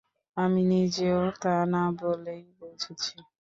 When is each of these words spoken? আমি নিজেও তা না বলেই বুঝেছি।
আমি 0.37 0.61
নিজেও 0.65 1.21
তা 1.41 1.55
না 1.65 1.83
বলেই 1.99 2.43
বুঝেছি। 2.57 3.13